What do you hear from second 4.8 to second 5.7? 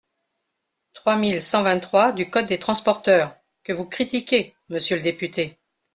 le député.